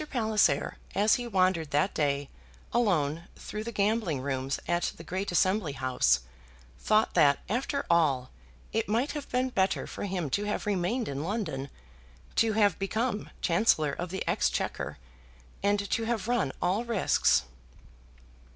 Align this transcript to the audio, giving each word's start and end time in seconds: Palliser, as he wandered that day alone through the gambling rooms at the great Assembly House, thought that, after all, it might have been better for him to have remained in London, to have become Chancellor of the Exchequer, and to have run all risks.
Palliser, 0.09 0.77
as 0.95 1.13
he 1.21 1.27
wandered 1.27 1.69
that 1.69 1.93
day 1.93 2.27
alone 2.73 3.25
through 3.35 3.63
the 3.63 3.71
gambling 3.71 4.19
rooms 4.19 4.59
at 4.67 4.93
the 4.97 5.03
great 5.03 5.31
Assembly 5.31 5.73
House, 5.73 6.21
thought 6.79 7.13
that, 7.13 7.37
after 7.47 7.85
all, 7.87 8.31
it 8.73 8.89
might 8.89 9.11
have 9.11 9.29
been 9.29 9.49
better 9.49 9.85
for 9.85 10.05
him 10.05 10.27
to 10.31 10.45
have 10.45 10.65
remained 10.65 11.07
in 11.07 11.21
London, 11.23 11.69
to 12.35 12.53
have 12.53 12.79
become 12.79 13.29
Chancellor 13.41 13.91
of 13.93 14.09
the 14.09 14.27
Exchequer, 14.27 14.97
and 15.61 15.87
to 15.91 16.05
have 16.05 16.27
run 16.27 16.51
all 16.63 16.83
risks. 16.83 17.43